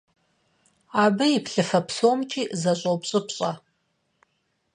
Абы 1.03 1.25
и 1.37 1.39
плъыфэ 1.45 1.79
псомкӀи 1.87 2.43
зэщӀопщӀыпщӀэ. 2.61 3.51